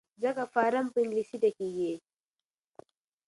ځکه 0.23 0.43
فارم 0.53 0.85
په 0.93 0.97
انګلیسي 1.03 1.37
ډکیږي. 1.43 1.93